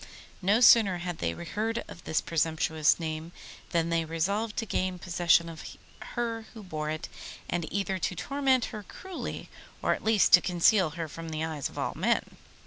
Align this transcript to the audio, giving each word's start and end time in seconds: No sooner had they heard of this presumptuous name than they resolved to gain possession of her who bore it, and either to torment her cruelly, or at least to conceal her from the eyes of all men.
No 0.41 0.61
sooner 0.61 0.97
had 0.97 1.19
they 1.19 1.33
heard 1.33 1.83
of 1.87 2.05
this 2.05 2.21
presumptuous 2.21 2.99
name 2.99 3.31
than 3.69 3.89
they 3.89 4.03
resolved 4.03 4.57
to 4.57 4.65
gain 4.65 4.97
possession 4.97 5.47
of 5.47 5.63
her 6.17 6.47
who 6.55 6.63
bore 6.63 6.89
it, 6.89 7.07
and 7.47 7.71
either 7.71 7.99
to 7.99 8.15
torment 8.15 8.65
her 8.73 8.81
cruelly, 8.81 9.47
or 9.79 9.93
at 9.93 10.03
least 10.03 10.33
to 10.33 10.41
conceal 10.41 10.89
her 10.97 11.07
from 11.07 11.29
the 11.29 11.43
eyes 11.45 11.69
of 11.69 11.77
all 11.77 11.93
men. 11.95 12.37